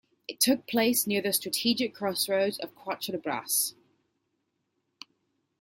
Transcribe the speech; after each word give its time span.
It 0.27 0.39
took 0.39 0.65
place 0.65 1.05
near 1.05 1.21
the 1.21 1.31
strategic 1.31 1.93
crossroads 1.93 2.57
of 2.57 2.73
Quatre 2.73 3.19
Bras. 3.19 3.75